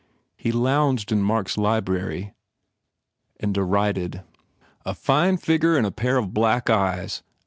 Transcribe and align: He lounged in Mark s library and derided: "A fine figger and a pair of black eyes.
He 0.35 0.51
lounged 0.51 1.11
in 1.11 1.21
Mark 1.21 1.47
s 1.47 1.57
library 1.57 2.33
and 3.39 3.53
derided: 3.53 4.23
"A 4.83 4.95
fine 4.95 5.37
figger 5.37 5.77
and 5.77 5.85
a 5.85 5.91
pair 5.91 6.17
of 6.17 6.33
black 6.33 6.71
eyes. 6.71 7.21